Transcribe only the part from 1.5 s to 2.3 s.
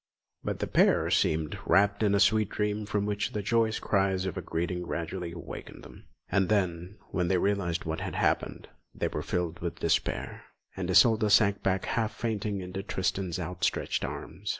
wrapped in a